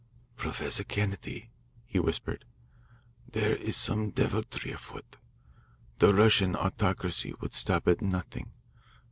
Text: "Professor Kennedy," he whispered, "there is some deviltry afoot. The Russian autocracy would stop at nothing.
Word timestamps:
"Professor 0.35 0.83
Kennedy," 0.83 1.51
he 1.85 1.99
whispered, 1.99 2.43
"there 3.31 3.55
is 3.55 3.77
some 3.77 4.09
deviltry 4.09 4.71
afoot. 4.71 5.17
The 5.99 6.11
Russian 6.11 6.55
autocracy 6.55 7.35
would 7.39 7.53
stop 7.53 7.87
at 7.87 8.01
nothing. 8.01 8.49